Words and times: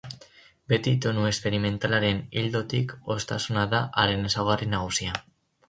Beti 0.71 0.93
tonu 1.05 1.27
esperimentalaren 1.31 2.23
ildotik, 2.43 2.97
hoztasuna 3.13 3.69
da 3.77 3.85
haren 4.05 4.29
ezaugarri 4.33 4.73
nagusia. 4.77 5.25